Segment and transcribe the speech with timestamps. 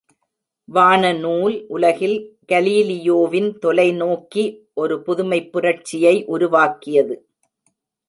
[0.69, 2.17] வான நூல் உலகில்
[2.47, 4.45] கலீலியோவின் தொலைநோக்கி
[4.73, 7.27] ஒரு புதுமைப் புரட்சியை உருவாக்கியது.